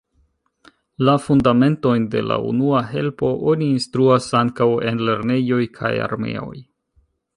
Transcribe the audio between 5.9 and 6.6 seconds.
armeoj.